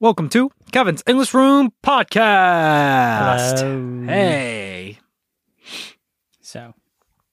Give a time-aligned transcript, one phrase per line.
[0.00, 3.60] Welcome to Kevin's English Room Podcast.
[3.60, 4.06] Hello.
[4.06, 4.98] Hey.
[6.40, 6.72] So,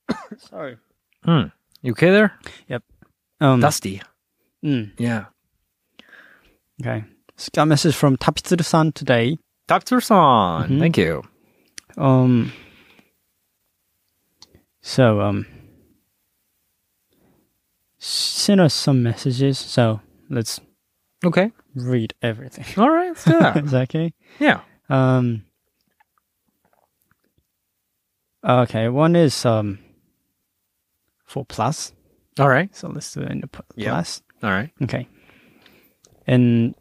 [0.38, 0.78] sorry.
[1.24, 1.44] Hmm.
[1.82, 2.38] You okay there?
[2.68, 2.84] Yep.
[3.40, 4.02] Um, Dusty.
[4.64, 5.26] mm, Yeah.
[6.82, 7.06] okay.
[7.38, 9.38] Just got a message from Tapitsuru-san today.
[9.68, 10.02] Dr.
[10.02, 10.70] Son.
[10.70, 10.80] Mhm.
[10.80, 11.24] Thank you.
[11.98, 12.52] Um,
[14.82, 15.46] so, um,
[18.00, 19.58] sent us some messages.
[19.58, 20.60] So let's
[21.25, 21.53] Okay.
[21.75, 22.65] read everything.
[22.77, 23.09] All right.
[23.09, 23.57] Let's do that.
[23.65, 24.13] Is that okay?
[24.41, 24.61] yeah.
[24.89, 25.45] Um,
[28.45, 28.89] okay.
[28.89, 29.79] One is, um,
[31.25, 31.93] for plus.
[32.39, 32.75] All right.
[32.75, 33.91] So let's do it in the p- Yeah.
[33.93, 34.23] plus.
[34.43, 34.71] All right.
[34.83, 35.07] Okay.
[36.27, 36.75] And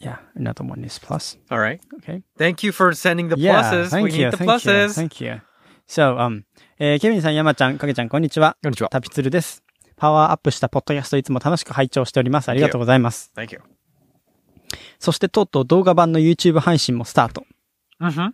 [0.00, 1.36] yeah, another one is plus.
[1.50, 1.80] All right.
[1.98, 2.22] Okay.
[2.38, 3.90] Thank you for sending the yeah, pluses.
[3.90, 4.94] thank we you, need the thank you, pluses.
[4.94, 5.40] thank you.
[5.86, 6.44] So, um,
[6.78, 8.56] えーケビンさん、山ちゃん、かけちゃん、こんにちは。
[8.62, 8.88] こんにちは。
[8.88, 9.62] タピツルです。
[9.99, 12.49] パワーアップしたポッドキャストいつも楽しく拝聴しております。
[12.49, 13.31] ありがとうございます。
[13.35, 13.61] Thank you.
[14.99, 17.43] そしてとうとう動画版の YouTube 配信もスタート。
[18.01, 18.31] Mm-hmm.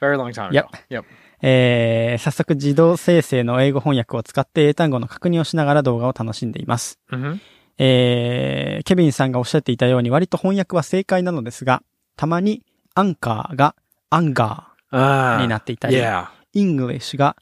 [0.00, 0.66] Very long time Yep.
[0.66, 1.00] ago.
[1.00, 1.04] Yep.
[1.42, 6.98] えー早速自動生成の英語翻訳を使って英単語の確認をしながら動画を楽しんでいます。
[7.10, 7.38] Mm-hmm.
[7.78, 11.82] えーケビンさんがおっしゃっていたように割と翻訳は正解なのですが、
[12.16, 12.62] たまに
[12.94, 13.74] アンカーが
[14.10, 15.36] アンガ Ah.
[15.38, 16.28] ーになっていたり、yeah.
[16.54, 17.36] イングリッシュが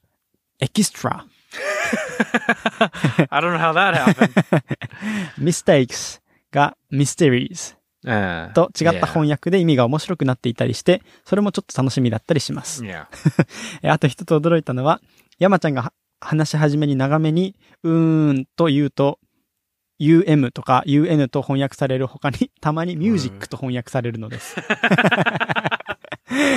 [0.59, 1.25] エキストラ、
[3.31, 4.63] I don't know how that happened.
[5.39, 12.85] ミステイクスがミステリーズ uh, と違った.翻訳で意味が面白くなっていたりして、それもちょっと楽しみだったりします。
[13.85, 15.01] あと一つ驚いたのは、
[15.39, 19.19] 山ちゃんがは話し始めに長めに、うーんと言うと、
[19.99, 24.57] UM とか UN と翻訳される他に、たまにミュージックと翻訳されるのです。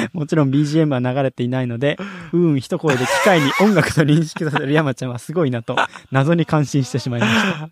[0.13, 1.97] もちろん BGM は流れていないので、
[2.33, 5.75] うーん一声で機械に音楽と認識させる山ちゃんはすごいなと、
[6.11, 7.69] 謎に感心してしまいました。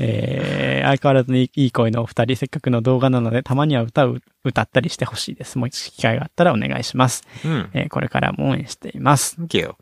[0.00, 5.58] えー、相変わらずにいい声のお二人、せっかくの動画なので、たまには歌を歌ったりしてほしいです。
[5.58, 7.24] もう一度機会があったらお願いします。
[7.42, 7.68] Mm.
[7.74, 9.36] えーこれからも応援しています。
[9.40, 9.74] Thank you.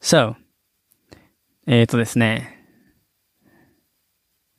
[0.00, 0.36] So,
[1.66, 2.54] えっとですね。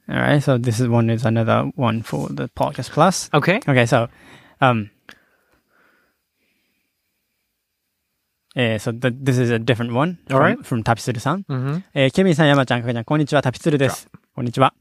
[0.08, 3.30] Alright, so this is one is another one for the podcast plus.
[3.34, 3.60] Okay.
[3.68, 4.08] Okay, so,
[4.62, 4.92] um,
[8.56, 11.44] えー so the, this is a different one from, from タピツルさん。
[11.44, 11.82] Mm-hmm.
[11.94, 14.08] えーケビンさん、山ちゃん、かけちゃん、こんにちは、タピツルです。
[14.34, 14.74] こんにちは。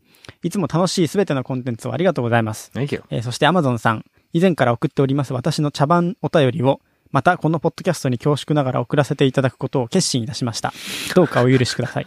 [0.42, 2.70] いつも楽しいすべてのコンテンツをありがとうございます。
[2.74, 3.02] Thank you.
[3.10, 6.80] えーそして Amazon さん、以前から送っております私の茶番お便りを、
[7.10, 10.72] またこのポッドキャストに恐縮ながら送らせていただくことを決心いたしました。
[11.14, 12.06] どうかお許しください。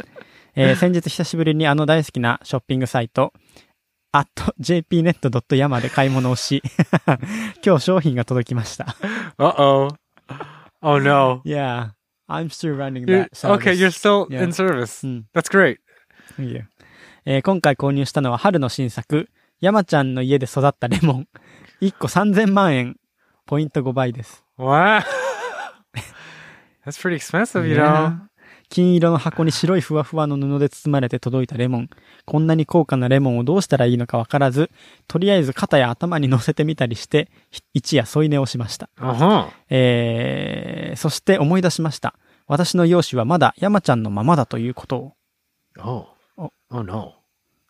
[0.54, 3.32] えー先日久しぶりにあの大好きなショッピングサイト、
[4.12, 4.28] at
[4.60, 6.62] jpnet.yama で買い物をし、
[7.64, 8.96] 今日商品が届きました。
[9.38, 9.94] Uh-oh.
[10.88, 11.42] Oh no.
[11.44, 11.90] Yeah,
[12.28, 13.60] I'm still running that service.
[13.60, 15.04] okay, you're still in service.
[15.04, 15.26] うん。
[15.34, 15.78] That's great.
[16.38, 16.64] Thank you
[17.24, 19.28] えー今回購入したのは春の新作、
[19.60, 21.28] 山ちゃんの家で育ったレモン。
[21.80, 22.96] 1個3000万円。
[23.46, 24.44] ポイント5倍です。
[24.58, 25.02] Wow.
[26.84, 28.18] That's pretty expensive, you know.
[28.68, 31.90] 金色の箱に白いふわふわの布で包まれて届いたレモン。
[32.24, 34.70] こんなに高価なレモンをどうしたらいいのかわからず、
[35.06, 38.90] とりあえず肩や頭に乗せてみたりして、ひ一夜添い寝をしました。
[38.98, 39.46] Uh-huh.
[39.70, 42.14] えー、そして思い出しました。
[42.46, 45.12] 私の容姿はまだ山ちゃんのままだということを。
[45.78, 46.06] Oh.
[46.36, 46.50] Oh.
[46.70, 47.12] Oh no.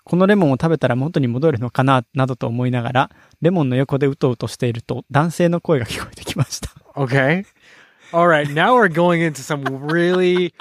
[0.04, 6.70] このレモンを食べたら元に戻るのかな、などと思いながら、レモンの横でうとうとしていると、男性の声が聞こえてきました。
[6.94, 7.44] Okay.
[8.12, 8.46] All right.
[8.46, 10.54] Now we're going into some really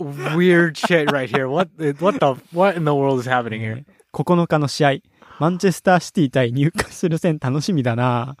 [0.00, 1.48] weird shit right here.
[1.48, 1.68] What
[2.00, 3.84] what the what in the world is happening here?
[4.12, 4.92] 9日の試合、
[5.38, 8.36] マンチェスターシティ対ニューカッスル戦楽しみだな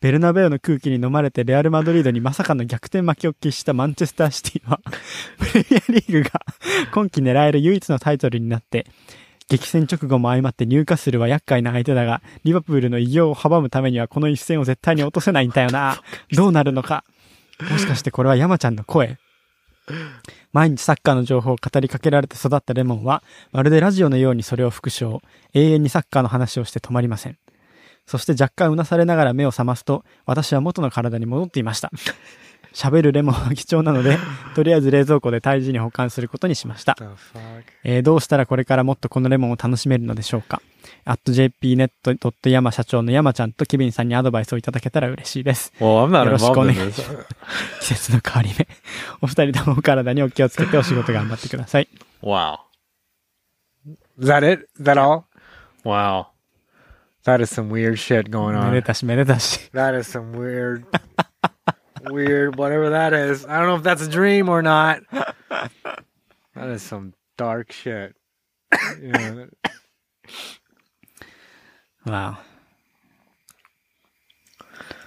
[0.00, 4.80] ベルナベウの空気に飲まれてレアル・マドリードにまさかの逆転負けを喫したマンチェスターシティは、
[5.38, 6.40] プレミアリーグが
[6.92, 8.86] 今季狙える唯一のタイトルになって、
[9.48, 16.00] 激戦直後も相まってニューカッスルは厄介な相手だが、リバプールの偉業を阻むためにはこの一戦を絶対に落とせないんだよな。
[16.32, 17.04] どうなるのか。
[17.70, 19.18] もしかしてこれは山ちゃんの声？
[20.52, 25.22] 毎日サッカーの情報を語りかけられて育ったレモンは、まるでラジオのようにそれを復唱、
[25.54, 27.38] 永遠にサッカーの話をして止まりません。
[28.06, 31.90] そして若干うなされながら目を覚ますと、私は元の体に戻っていました。
[32.72, 34.18] 喋るレモンは貴重なので、
[34.54, 36.96] とりあえず冷蔵庫で大事に保管することにしました。
[37.84, 40.62] えーどうしたらこれからもっとこのレモンを楽しめるのでしょうか
[41.04, 45.72] ？at jpnet.yama 社長の山ちゃんとケビンさんにアドバイスをいただけたら嬉しいです。
[45.80, 47.26] Well, I'm not よろしくお願いし this.
[47.80, 48.68] 季節の変わり目。
[49.22, 51.88] お二人ともお体にお気をつけてお仕事頑張ってください。
[52.22, 52.58] Wow.
[54.18, 54.68] Is that it?
[54.78, 55.24] Is that all?
[55.84, 56.26] Wow.
[57.24, 58.82] That is some weird shit going めで on.
[58.86, 59.70] たしめでたし。
[59.74, 60.84] That is some weird,
[62.04, 63.44] weird, whatever that is.
[63.44, 65.02] I don't know if that's a dream or not.
[66.56, 68.16] That is some dark shit.
[69.00, 69.48] Know,
[72.04, 72.38] Wow.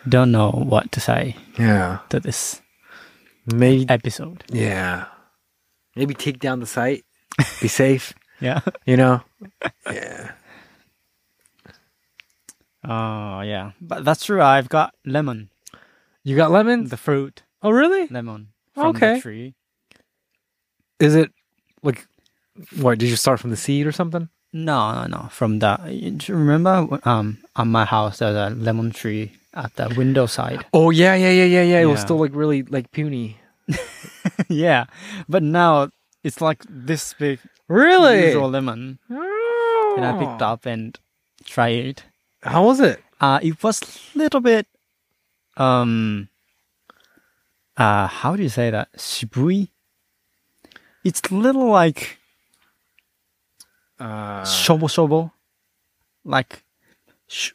[0.08, 2.00] Don't know what to say Yeah.
[2.10, 2.62] to this
[3.46, 3.86] Maybe.
[3.90, 4.44] episode.
[4.50, 5.06] Yeah.
[5.96, 7.04] Maybe take down the site.
[7.62, 8.14] Be safe.
[8.40, 8.62] Yeah.
[8.86, 9.22] You know.
[9.92, 10.32] Yeah.
[12.84, 13.72] Oh, yeah.
[13.82, 14.42] But that's true.
[14.42, 15.50] I've got lemon,
[16.24, 16.90] You got lemons?
[16.90, 18.08] the fruit, Oh, really?
[18.08, 19.16] lemon from Okay.
[19.16, 19.56] the tree.
[21.00, 21.32] Is it
[21.82, 22.06] like
[22.80, 23.00] what?
[23.00, 24.30] Did you start from the seed or something?
[24.54, 25.28] No, no, no.
[25.30, 29.76] From the you do you remember um on my house there's a lemon tree at
[29.76, 30.66] the window side.
[30.74, 31.80] Oh yeah, yeah, yeah, yeah, yeah.
[31.82, 33.38] It was still like really like puny.
[34.50, 34.86] yeah,
[35.28, 35.90] but now
[36.24, 38.26] it's like this big Really?
[38.28, 39.94] usual lemon, Oh.
[39.98, 40.98] and I picked up and
[41.46, 42.04] tried it.
[42.44, 43.02] How was it?
[43.22, 43.82] Uh, it was
[44.14, 44.68] a little bit
[45.58, 46.30] um
[47.78, 49.70] uh how do you say that shibui?
[51.04, 52.20] It's a little like
[54.00, 55.32] Uh, shobo shobo,
[56.26, 56.64] like
[57.28, 57.54] sh-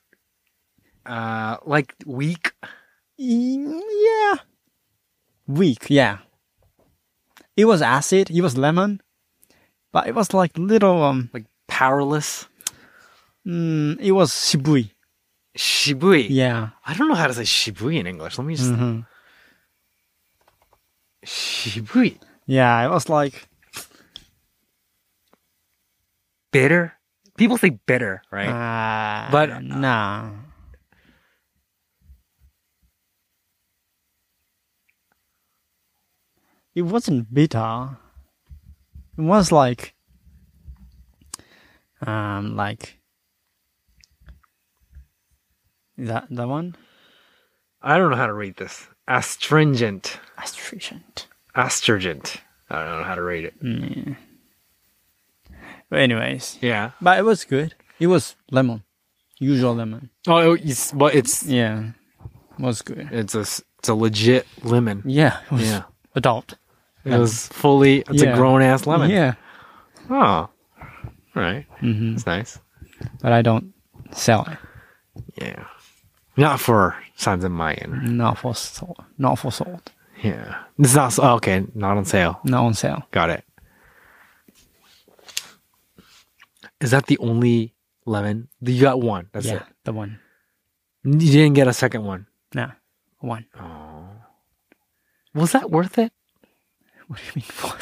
[1.05, 2.53] uh, like weak.
[3.21, 4.35] Mm, Yeah.
[5.47, 6.19] Weak, yeah.
[7.57, 9.01] It was acid, it was lemon,
[9.93, 12.47] but it was like little um like powerless.
[13.47, 14.93] mm, it was shibui.
[15.59, 16.27] Shibui.
[16.31, 16.71] Yeah.
[16.87, 18.39] I don't know how to say shibui in English.
[18.39, 19.01] Let me just hmm
[21.27, 22.19] shibui.
[22.47, 23.49] Yeah, it was like
[26.53, 26.93] Bitter.
[27.37, 28.49] People say bitter, right?
[28.49, 30.31] uh, But- nah.
[36.75, 37.97] It wasn't bitter.
[39.17, 39.95] It was like
[42.07, 42.98] um like
[45.99, 46.77] that the one?
[47.83, 48.87] I don't know how to read this.
[49.07, 50.19] Astringent.
[50.37, 51.27] Astringent.
[51.55, 52.39] Astringent.
[52.71, 53.55] I don't know how to read it.
[53.63, 54.15] Yeah.
[55.91, 56.91] But anyways, Yeah.
[57.01, 57.75] but it was good.
[57.99, 58.83] It was lemon,
[59.39, 60.11] usual lemon.
[60.27, 61.93] Oh, it's but it's Yeah,
[62.59, 63.09] was good.
[63.11, 65.03] it's a it's a legit lemon.
[65.07, 65.83] Yeah, it was Yeah.
[66.15, 66.57] adult.
[67.05, 68.01] It was fully.
[68.01, 68.35] It's Yeah.
[68.35, 69.11] a grown ass lemon.
[69.11, 69.35] Yeah,
[70.11, 70.15] Oh.
[70.15, 70.51] All
[71.35, 71.65] right.
[71.81, 72.59] hmm That's nice.
[73.23, 73.73] but I don't
[74.13, 74.59] sell it.
[75.43, 75.65] Yeah.
[76.39, 78.17] Not for Sons of Mayan.
[78.17, 79.05] Not for sold.
[79.19, 79.91] Not for sold.
[80.23, 80.63] Yeah.
[80.79, 81.19] It's not.
[81.19, 81.65] oh, okay.
[81.75, 82.41] Not on sale.
[82.45, 83.03] Not on sale.
[83.11, 83.45] Got it.
[86.81, 87.75] Is that the only
[88.07, 88.49] lemon?
[88.61, 89.29] You got one.
[89.33, 89.63] That's yeah, it.
[89.85, 90.21] the one.
[91.05, 92.27] You didn't get a second one.
[92.55, 92.71] No,
[93.19, 93.47] one.
[93.59, 94.09] Oh.
[95.35, 96.13] Was that worth it?
[97.09, 97.75] What do you mean for?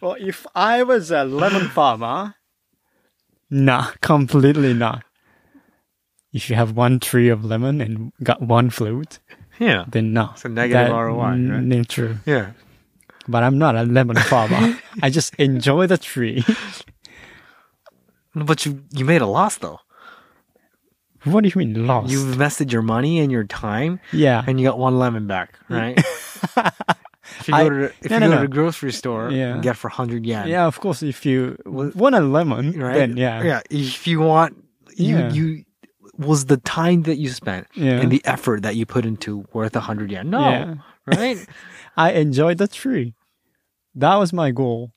[0.00, 2.34] well, if I was a lemon farmer,
[3.50, 5.04] nah, completely not.
[6.32, 9.18] If you have one tree of lemon and got one fruit,
[9.58, 9.84] Yeah.
[9.88, 10.30] then no.
[10.32, 11.38] It's a negative ROI, right?
[11.38, 12.18] mm, True.
[12.26, 12.52] Yeah.
[13.28, 14.78] But I'm not a lemon farmer.
[15.02, 16.44] I just enjoy the tree.
[18.34, 19.80] But you you made a loss though.
[21.24, 22.10] what do you mean lost?
[22.12, 24.44] You invested your money and your time, yeah.
[24.46, 25.98] and you got one lemon back, right?
[27.46, 28.34] if you I- go to if no, you go no.
[28.36, 29.54] to the grocery store, Yeah.
[29.54, 30.48] and get for hundred yen.
[30.48, 31.02] yeah, of course.
[31.02, 32.94] If you want a lemon, Right.
[32.94, 33.60] then yeah, Yeah.
[33.70, 34.56] If you want,
[34.96, 35.32] you Yeah.
[35.32, 35.64] you
[36.18, 38.00] was the time that you spent Yeah.
[38.00, 40.30] and the effort that you put into worth a hundred yen.
[40.30, 40.40] No.
[40.40, 40.74] Yeah.
[41.06, 41.38] Right.
[41.96, 43.14] I enjoyed the tree.
[43.94, 44.92] That was my goal.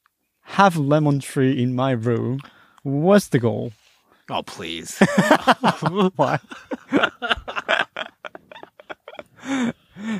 [0.59, 2.39] Have lemon tree in my room
[2.83, 3.71] What's the goal.
[4.31, 4.97] oh please.
[6.15, 6.39] Why?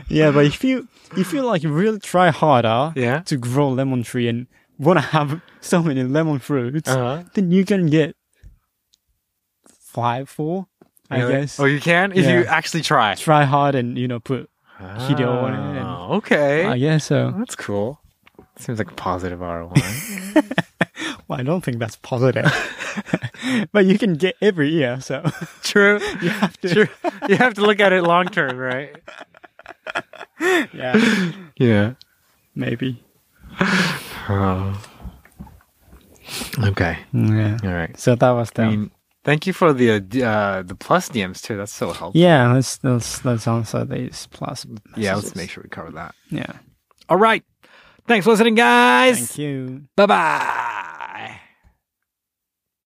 [0.10, 0.88] yeah, but if you
[1.18, 3.20] if you like really try harder yeah.
[3.22, 4.48] to grow lemon tree and
[4.78, 7.24] wanna have so many lemon fruits, Uh-huh.
[7.34, 8.16] then you can get
[9.80, 10.68] five, four,
[11.10, 11.32] I Really?
[11.34, 11.60] guess.
[11.60, 13.16] Oh, you can if you actually try.
[13.16, 14.50] Try hard and you know put.
[14.80, 16.66] Hideo on it and- Oh, okay.
[16.66, 17.34] I guess so.
[17.38, 18.00] That's cool.
[18.58, 19.74] Seems like a positive ROI.
[21.28, 22.46] Well, I don't think that's positive,
[23.72, 25.00] but you can get every year.
[25.00, 25.22] So
[25.62, 26.00] True.
[26.24, 26.70] you have to.
[26.74, 26.88] True.
[27.28, 28.96] You have to look at it long term, right?
[30.74, 31.94] Yeah, Yeah.
[32.56, 33.04] maybe.
[34.30, 34.82] Oh.
[36.64, 37.00] Okay.
[37.12, 37.58] Yeah.
[37.64, 37.98] All right.
[38.00, 38.62] So that was the.
[38.62, 38.92] I mean,
[39.24, 41.58] thank you for the uh, uh, the plus DMs too.
[41.58, 42.12] That's so helpful.
[42.22, 44.66] yeah, let's let's let's answer these plus.
[44.96, 46.14] Yeah, let's make sure we cover that.
[46.30, 46.54] Yeah.
[47.10, 47.44] All right.
[48.08, 49.18] Thanks for listening, guys.
[49.18, 49.84] Thank you.
[49.96, 50.76] Bye bye.